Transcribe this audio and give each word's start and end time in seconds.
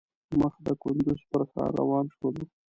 مخ 0.39 0.53
د 0.65 0.67
کندوز 0.81 1.19
پر 1.29 1.41
ښار 1.51 1.71
روان 1.79 2.05
شولو. 2.15 2.43